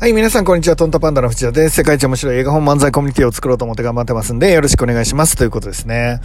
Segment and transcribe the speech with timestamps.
[0.00, 0.76] はい、皆さんこんにちは。
[0.76, 1.74] トントパンダの藤田です。
[1.74, 5.36] 世界一面白い映画本漫才コミュニティを作ろうと思って頑張ってますんで、よろしくお願いします。
[5.36, 6.20] ということですね。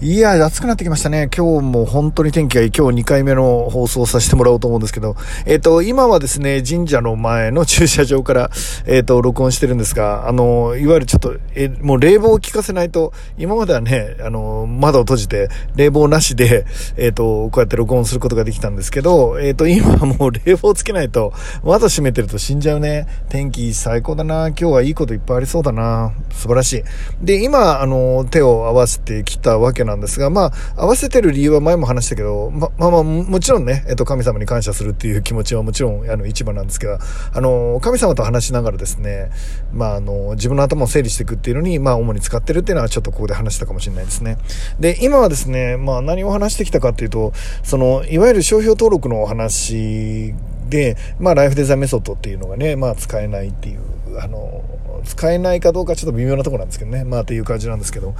[0.00, 1.28] いや、暑くなってきましたね。
[1.36, 2.70] 今日も本当に天気がいい。
[2.70, 8.50] 今日2回目の放送させてもらおうと思うんですけど、えっ、ー、と、今はですね、神社の前の駐車場から、
[8.86, 16.64] えっ、ー、と、録音してるんですが、あの、いわゆるちょっと、え、もう冷房を効かせないと、今まではね、あの、窓を閉じて、冷房なしで、
[16.96, 21.32] えっ、と、こうやって録音することができたんですけど、えっ、と、今はもう冷房つけないと、
[21.64, 23.15] 窓閉めてると死んじゃうね。
[23.28, 24.48] 天気最高だな。
[24.48, 26.12] 今日はいいこといっぱいありそうだな。
[26.30, 26.84] 素晴らしい。
[27.20, 36.98] で、今、あの、手を合わせてきたわけなんですが、まあ、合わせてる理由は前も話したけど、ま、まあまあ、もちろんね、えっと、神様に感謝するっていう気持ちはもちろん、あの、一番なんですけど、
[37.34, 39.30] あの、神様と話しながらですね、
[39.72, 44.38] まあ、あの、自分の頭を整理していくっていうのに、まあ、主に使ってるっていうのはちょっとここで話したかもしれないですね。
[44.78, 50.34] で、今はですね、まあ、何を話してきたかっていうと、その、いわゆる商標登録のお話
[50.68, 53.80] で、まあ、ライフデザインメソッドっていうのがね、まあ、使えないっていう、
[54.20, 54.64] あの、
[55.06, 57.04] 使えないかどうかちょっと微妙なところなんですけどね。
[57.04, 58.14] まあっていう感じなんですけど。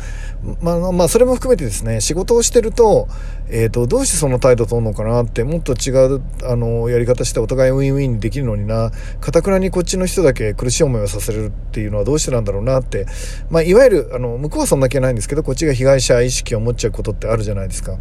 [0.63, 3.09] まあまあそれも含めてですね、仕事をしてると、
[3.49, 13.07] えっ、ー、と、どうしてその態度取るのかなって、もっと違う、あの、やり方してお互いウィンウィンできるのにな、かたくなにこっちの人だけ苦しい思いをさせるっていうのはどうしてなんだろうなって、
[13.51, 17.99] まあいわゆる、あの、向こうはそんな気ないんですけど、こっちが被害者意識を持っちゃうことってあるじゃないですか。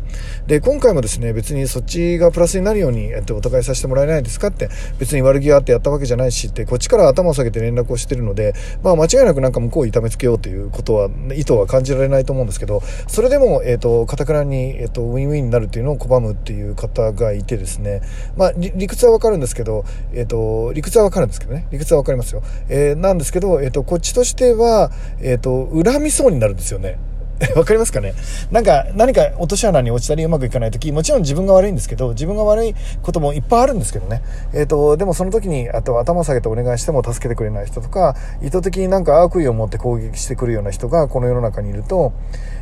[0.48, 4.70] で、今回もですね、別にそっちがプラスになるように、えっと、お互いさせてもらえないですかって、
[5.00, 18.02] 別に悪気があってやったわけじゃないしって、こっちから頭を下げて連絡をしてるので、まあ間違いなくなんか向こうを痛めつけようということは、意図は感じられないと思うんですけど、それでも、えっ、ー、と、かたくなに、え、ー、と、ウィンウィンになるっていうのを拒むっていう方がいてですね、
[18.38, 22.42] まあ、理屈はわかるんですけど、え、ー、と、理屈はわかるんですけどね、理屈はわかりますよ。
[22.70, 24.92] えー、なんですけど、えっ、と、こっちとしては、
[25.22, 26.98] えっ、と、恨みそうになるんですよね。
[27.56, 28.14] わかりますかね？
[28.52, 34.22] なんか、何か落とし穴に落ちたりうまくいかないとき、もちろん自分が悪いんですけど、自分が悪いこともいっぱいあるんですけどね。
[34.54, 42.14] えっ、ー、と、でもその時に、あと頭下げてお願いしても助けてくれない人とか、意図的になんか悪意を持って攻撃してくるような人がこの世の中にいると、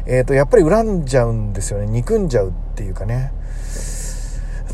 [0.08, 1.86] えっ、ー、と、やっぱり恨んじゃうんですよね。
[1.86, 3.32] 憎んじゃうっていうかね。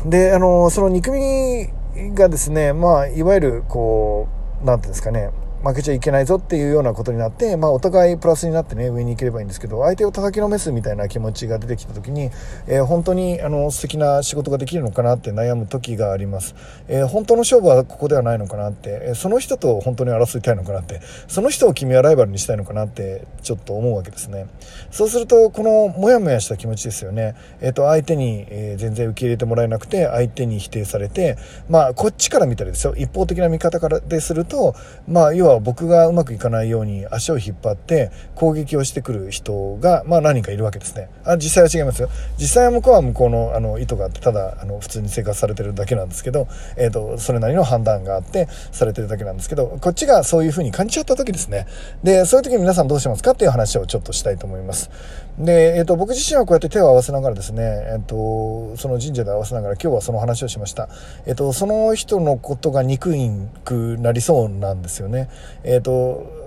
[0.06, 1.68] で、あの、その憎み
[2.14, 4.28] がですね、まあ、いわゆる、こ
[4.62, 5.30] う、なんていうんですかね、
[5.62, 12.30] 負けちゃいけないぞっていうようなことになって、まあ、お互いプラスになってね、上に行ければいいんですけど、相手を叩きのめすみたいな気持ちが出てきた時に、
[12.66, 16.54] えー、本当に、あの、素敵な仕事ができるのかなって悩む時があります。
[16.88, 24.46] えー、本当の勝負はここではないのかなって、えー、その人と本当に争いたいのかなって、その人を君はライバルにしたいのかなって、ちょっと思うわけですね。
[24.90, 27.34] そうすると、このモヤモヤした気持ちですよね。
[27.60, 31.36] えっ、と、相手に、え全然受け入れてもらえなくて、相手に否定されて、
[31.68, 34.74] まあ、こっちから見たらですよ、一方的な見方からですると、
[35.06, 41.08] まあ、要は僕がうまくいかないように足を引っ張って攻撃をしてくる人が、まあ何人かいるわけですね。
[41.24, 42.08] あ実際は違いますよ。
[42.38, 46.46] 実際は向こうは向こうのあの意図があって、ただあの普通に生活されてるだけなんですけど、
[46.76, 51.66] え、ー、と、それなりの判断があってされてるだけなんですけど、こっちがそういう風に感じちゃった時ですね。
[52.02, 54.90] で、そういう時に皆さんどうしますかっていう話をちょっとしたいと思います。
[55.38, 60.88] で、え、ー、と、僕自身はこうやって手を合わせながらですね、え、ー、と、その神社で合わせながら今日はその話をしました。
[61.26, 63.30] えっ、と、その人のことが憎い
[63.64, 65.28] くなりそうなんですよね。
[65.64, 66.40] えっ、と、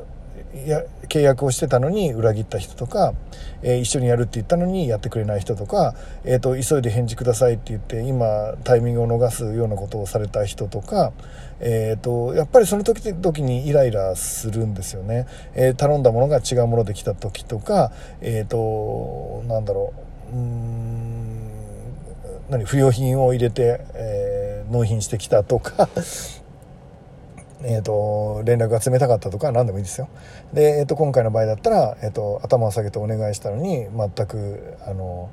[0.67, 3.13] や契約をしてたのに裏切った人とか、
[3.61, 11.11] えー、一緒にやるって言ったのにやってくれない人とか、えーと、急いで返事くださいって言って今タイミングを逃すようなことをされた人とか、
[11.59, 19.93] えーと、やっぱりその時々にイライラするんですよね、えー、頼んだものが違うもので来た時とか、えーと、なんだろ
[20.31, 21.53] ううん
[22.49, 25.89] 何不要品を入れて、えー、納品してきたとか
[27.63, 30.09] えーと、連絡が冷たかったとか何でもいいですよ。
[30.53, 35.29] で、えーと、今回の場合だったら、えーと、頭を下げてお願いしたのに全くあの、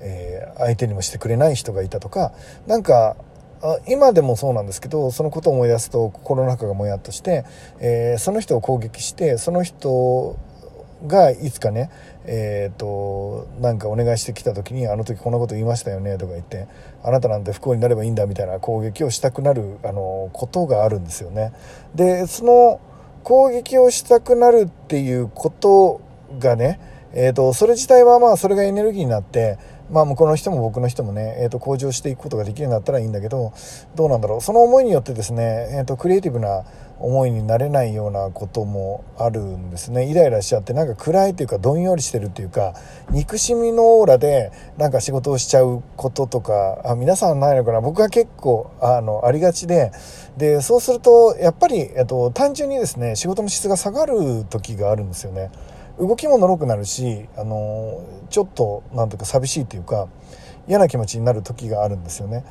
[0.00, 2.32] えー、相手にもしてくれない人がいたとか
[2.66, 3.16] なんか
[3.62, 7.44] あ今でもそうなんですけどそのことを思い出すと心の中がもやっとして、
[7.80, 10.38] えー、その人を攻撃してその人
[11.06, 11.90] がいつかね
[12.24, 16.66] えっ、ー、となんかお願いしてきた時に「あの時こんなこと言いましたよね」とか言って
[17.02, 21.52] 「あなたなんて不幸になればいいんだ」みたいな攻撃をしたくなるあのことがあるんですよね。
[21.94, 22.80] でその
[23.26, 26.00] 攻撃をしたくなるっていうこと
[26.38, 26.78] がね、
[27.12, 29.58] えーと、それ自体はまあそれがエネルギーになって
[29.90, 33.52] まあ向こうの人も僕の人もね、えー、と向上していくことができるようになったらいいんだけど
[33.94, 34.40] どうなんだろう。
[34.40, 36.64] その思いによってですね、えー、とクリエイティブな
[36.98, 40.10] 思いになれないようなこともあるんですね。
[40.10, 42.74] イライラしちゃってなんか暗いというかどんよりしてるっていうか
[43.10, 47.80] 憎しみのオーラでなんか仕事をしちゃうこととかあ皆さんないのかな。
[47.80, 49.92] 僕は結構あのありがちで
[50.38, 55.50] でそうするとやっぱり、えっと、単純にですね仕事の質が下がる時があるんですよね。
[55.98, 60.08] 動きものろくなるしあのちょっとなんとか寂しいっていうか
[60.68, 62.44] 嫌な気持ちになる時があるんですよね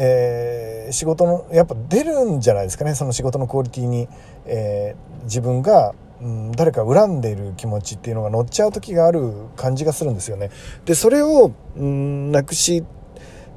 [0.00, 4.08] えー、仕事のやっぱ出るんじゃないですかねその仕事のクオリティに、
[4.46, 10.50] えー、自分が、うん、誰か恨んでいる気持ちっていうのが乗っちゃう時がある感じがするんですよね。
[10.84, 12.84] でそれを、うん、なくし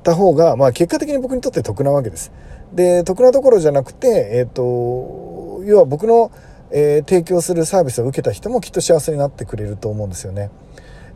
[0.01, 2.31] た方が、まあ、結果的に僕にとって得なわけです。
[2.73, 6.31] で得なところじゃなくて、えーと、要は僕の、
[6.71, 10.49] えー、提供するサービスを受けた人もきっと幸せになってくれると思うんですよね。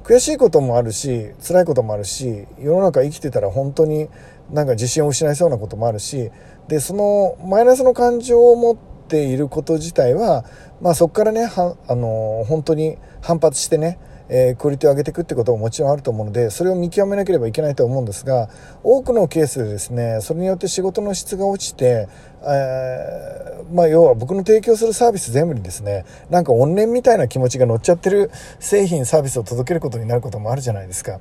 [0.04, 4.08] 悔しいこともあるし辛いこともあるし世の中生きてたら本当に
[4.52, 6.30] なんか自信を失いそうなこともあるし
[6.68, 10.46] でそのマイナスの感情を持っていること自体は、
[10.80, 13.98] まあ、そこからねはあの本当に反発してね
[14.30, 18.50] えー、クオリティを上げていくってことももちろんあると思うのでそれを見極めなければいけないと思うんですが
[18.84, 22.08] 多くのケースでですねそれによって仕事の質が落ちて、
[22.42, 31.20] えー、まあ、要は僕の提供するサービス全部にですねなんか怨念みたいな気持ちが乗っちゃってる製品サービスを届けることになることもあるじゃないですか。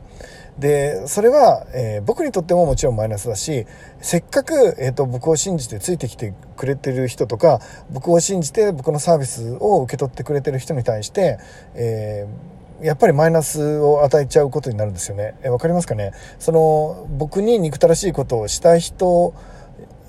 [0.59, 3.67] でそれは、えー、僕にとってももちろんマイナスだし
[4.01, 7.61] せっかく、えーと、僕を信じてついてきてくれてる人とか
[7.91, 11.39] 僕を信じて僕のサービスを受け取ってくれてる人に対して、
[11.75, 15.37] えーやっぱりマイナスを与えちゃうことになるんですよね。
[15.43, 16.13] え、わかりますかね？
[16.39, 19.35] その、僕に憎たらしいことをした人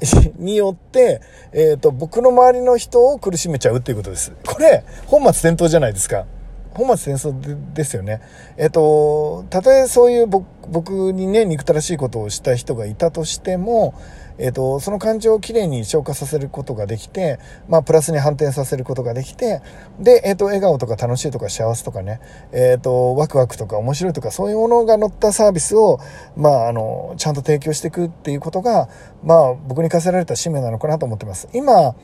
[0.38, 1.21] によって、
[1.53, 4.33] えっ、ー、と、僕の周りの人を苦しめちゃうっていうことです。
[4.45, 6.25] これ、本末転倒じゃないですか。
[6.73, 8.21] 本末転倒ですよね。
[8.57, 13.94] えっ、ー、と、たとえそういう僕にね、憎たらしいことをした人がいたとしても、
[14.38, 19.62] えーと、その感情をきれいに消化させることができて、まあ、プラスに反転させることができて
[20.00, 22.20] で、えーと、笑顔とか楽しいとか幸せとかね、
[22.52, 26.00] えーと、ワクワクとか面白いとかそういうものが乗ったサービスを、
[26.36, 28.90] まあ、あのちゃんと提供していくっていうことが、
[29.24, 31.96] まあ、僕に課せられた使命なのかなと思ってます今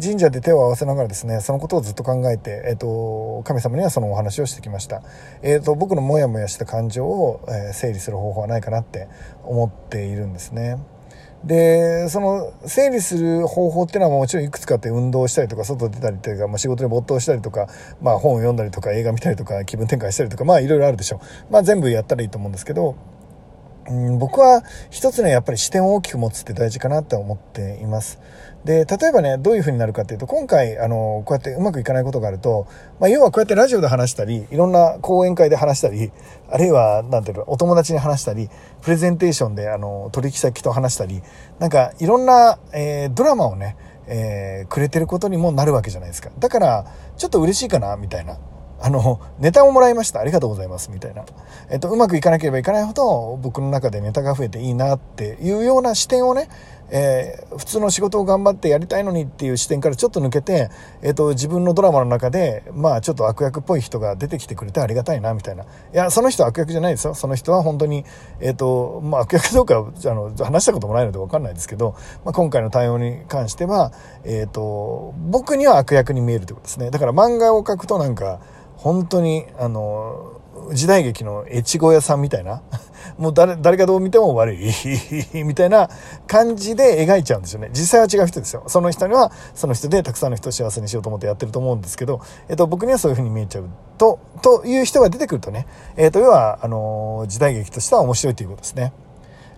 [0.00, 5.02] 神社で手を合わせながらですねそのことをずっと考えて、えー、と神様にはそのお話をしてきました、
[5.42, 9.08] えー、と僕のモヤモヤした感情を、えー、整理する方法はないかなって
[9.44, 10.78] 思っているんですね。
[11.44, 17.66] でその整理する方法っていうのはもちろんいくつかあって運動したりとか外出たりとか、まあ、仕事に没頭したりとか、
[18.02, 22.94] まあ、本を読んだりとか映画見たりとか気分転換したりとかまあいろいろあるでしょう、まあ、全部やったらいいと思うんですけど、
[23.88, 28.20] うん、僕は一つねやっぱり視点を大きく持つって大事かなって思っています。
[28.64, 32.66] で、例えばね、どういう風になるかっていうと、今回、あの、こうやってうまくいかないことがあると、
[32.98, 36.12] まあ、要はこうやってラジオで話したり、いろんな講演会で話したり、
[36.50, 38.50] あるいは、なんていうの、お友達に話したり、
[38.82, 41.22] プレゼンテーションで、あの、取引先と話したり、
[41.58, 43.76] なんか、いろんな、えー、ドラマをね、
[44.06, 46.30] えー、くれてることにもなるわけじゃないですか。
[46.38, 46.84] だから、
[47.16, 48.38] ちょっと嬉しいかな、みたいな。
[48.82, 50.20] あの、ネタをもらいました。
[50.20, 50.90] ありがとうございます。
[50.90, 51.24] みたいな。
[51.70, 56.48] えっと、うまくいかなければいかないほど、僕の中でネタが増えていいなっていうような視点をね、
[56.90, 60.70] えー、普通の仕事を頑張ってやりたいのにっていう視点からちょっと抜けて、
[61.02, 65.64] えっと、自分のドラマの中で、まあ、ちょっと悪役っぽい人が出てきてくれてありがたいな、みたいな。
[65.64, 67.14] いや、その人は悪役じゃないですよ。
[67.14, 68.04] その人は本当に、
[68.40, 71.94] えっと、まあ、悪役どうか、あの、話したこともないのでわかんないですけど、
[72.24, 73.92] まあ、今回の対応に関しては、
[74.24, 76.90] えっと、僕には悪役に見えるということですね。
[76.90, 78.40] だから漫画を描くとなんか、
[78.76, 80.40] 本当に、あの、
[80.72, 82.62] 時代劇の越後屋さんみたいな、
[83.20, 84.72] もう誰、誰がどう見ても悪い、
[85.44, 85.90] みたいな
[86.26, 87.68] 感じで描いちゃうんですよね。
[87.74, 88.64] 実際は違う人ですよ。
[88.66, 93.68] その人には、その人でたくさんの人を幸せにしようと思ってやってると思うんですけど、えっと、僕にはそういう風に見えちゃう
[93.98, 95.66] と、という人が出てくるとね、
[95.98, 98.94] えっと、要は、あの、時代劇としては面白いということですね。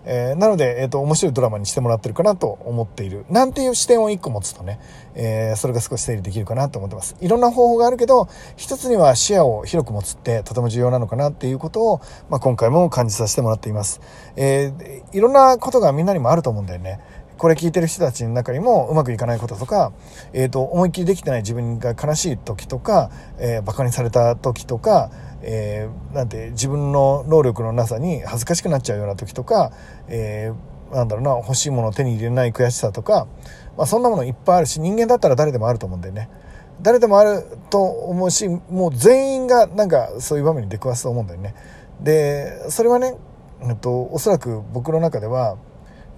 [0.04, 3.24] えー、なので、えっ、ー、と、面白いドラマにしてもらってるかなと思っている。
[3.30, 4.80] なんていう視点を一個持つとね、
[5.14, 7.16] えー、それが少し整理できるかなと思ってます。
[7.20, 12.00] いろんな方法があるけど、一つには視野を広く持つってとても重要なのかなっていうことを、
[12.30, 14.00] まあ、今回も感じさせてもらっています。
[14.36, 14.72] え、
[15.12, 17.00] いろんなことがみんなにもあると思うんだよね。
[17.42, 19.92] これ聞いてる人たちの中にもうまくいかないこととか、
[20.32, 25.10] えっ、ー、と、思いっきりできてない自分が悲しい時とか、えー、馬鹿にされた時とか、
[25.42, 29.72] えー、なんて自分の能力のなさに恥ずかしくなっちゃうような時とか、
[30.06, 33.26] えー、なんだろうな欲しいものを手に入れない悔しさとか、
[33.76, 36.30] まあ、そんなものいっぱいあるし人間だったら誰でもあると思うんだよね。
[36.80, 41.56] 誰でもあると思うしもう全員がなんかそういう場面に出くわすと思うんだよね。
[42.00, 43.16] でそれはね、
[43.62, 45.56] えっと、おそらく僕の中では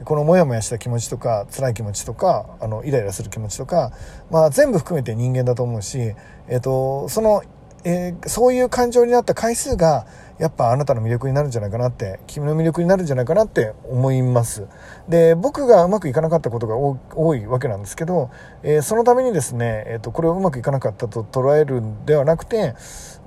[0.05, 3.93] このモヤモヤした気持ちとか辛い気持ちとかあのイライラする気持ちとか、
[4.31, 6.15] まあ、全部含めて人間だと思うし、
[6.49, 7.43] えっと、その、
[7.85, 10.07] えー、そういう感情になった回数が
[10.39, 14.67] やっぱあなたの魅力になるんじゃないかなって君の魅力になるんじゃないかなって思います。
[15.09, 18.31] で僕がうまくいかなかったことが多いわけなんですけど、
[18.65, 22.75] えー、そのためにですね、えーと、これをうまくいかなかったと捉えるんではなくて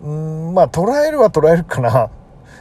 [0.04, 2.10] うんまあ捉えるは捉えるかな。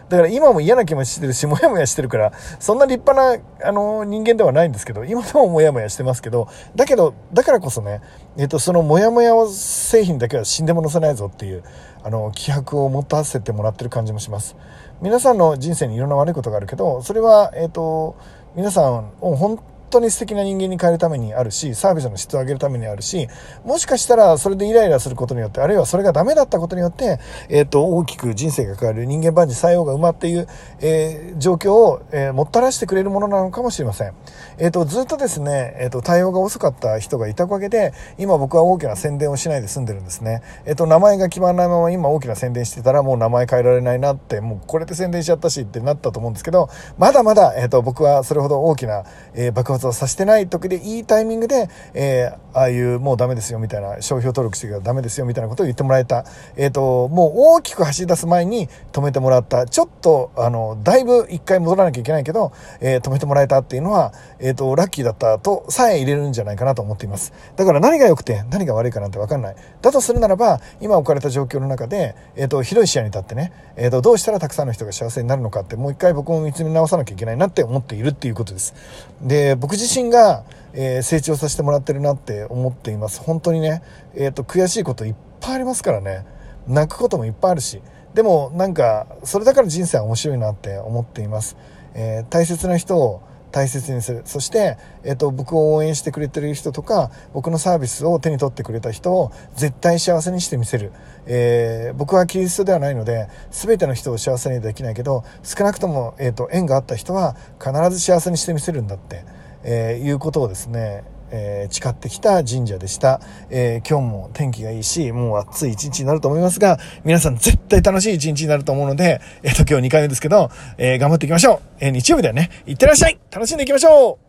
[0.08, 8.00] だから今も嫌な気持ちしてるし、もやもやしてるから、そんな立派な、あの、人間ではないんですけど、今でももやもやしてますけど、だけど、だからこそね、
[8.36, 11.64] えっ、と、そのもやもやを製品だけは死んでも載せないぞっていう、
[12.04, 14.56] あの、気迫を持たせてもらってる感じもします。
[15.02, 18.16] 皆さんの人生にいろんな悪いことがあるけど、それは、えっ、と、
[18.54, 19.58] 皆さんを本
[19.90, 23.28] 当に素敵な人間に変えるためにあるし、サービスの質を上げるためにあるし、
[23.64, 30.46] もしかしたらそれでイライラすることによって、あるいはそれがダメだったことによって、えっ、ー、と、大きく人生が変わる人間万事採用が馬っていう、
[30.80, 34.12] えー、状況を、えー、もたらしてくれるものなのかもしれません。
[34.58, 40.42] えっ、と、ずっとですね、えっ、と、対応が遅かった人がいたおかげで、今僕は大きな宣伝をしないで済んでるんですね。
[40.64, 56.24] えっ、と、名前が決まらないまま今大きな宣伝してたらもう名前変えられないなって、もうこれで宣伝しちゃったしってなったと思うんですけど、まだまだ、えっ、と、僕はそれほど大きな、え爆発をさせてない時でいいタイミングで、えああいうもうダメですよみたいな、商標登録してからダメですよみたいなことを言ってもらえた。
[56.56, 59.66] えっ、と、もう大きく走り出す前に止めてもらった。
[59.66, 67.34] ちょっと、あの、だいぶ一回戻らなきゃいけないけど、え止めてもらえたっていうのは、えっ、と、ラッキーだったとさえ入れるんじゃないかなと思っています。
[67.56, 69.56] だから何が良くて何が悪いかなんて分かんない。
[69.82, 78.74] だとするならば、今置かれた状況の中で、えっ、と、広い視野に立ってね、えっ、と、どうしたらたくさんの人が幸せになるのかって、もう一回僕も見つめ直さなきゃいけないなって思っているっていうことです。
[79.20, 80.44] で、僕自身が、
[80.74, 83.20] えー、成長させてもらってるなって思っています。
[83.20, 83.82] 本当にね、
[84.14, 86.24] えっ、と、悔しいこといっぱいありますからね。
[86.68, 87.82] 泣くこともいっぱいあるし。
[88.14, 91.56] でも、なんか、それだから人生は面白いなって思っています。
[91.94, 100.92] え大切な人を、大切にするそして、えっと、僕を応援してくれてる人とか僕のサービスを手に取ってくれた人を絶対幸せにしてみせる、
[101.24, 109.24] えー、僕はキリストではないので全ての人を幸せにできないけど少なくとも、えっと、縁があった人は必ず幸せにしてみせるんだって、
[109.66, 113.20] えー、いうことをですねえー、誓ってきた神社でした。
[113.50, 121.60] えー、今日も天気がいいし、もう暑い一日になると思いますが、皆さん絶対楽しい一日になると思うので、えっ、と、今日2回目ですけど、え頑張っていきましょう。
[121.80, 122.50] え日曜日だよね。
[122.66, 124.25] いってらっしゃい楽しんでいきましょう